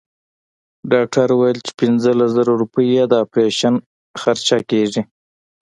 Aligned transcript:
ډاکټر 0.91 1.27
وويل 1.33 1.59
چې 1.65 1.71
پنځلس 1.79 2.29
زره 2.37 2.51
روپۍ 2.61 2.87
يې 2.97 3.03
د 3.07 3.13
اپرېشن 3.25 3.73
خرچه 4.21 4.57
کيږي. 4.69 5.01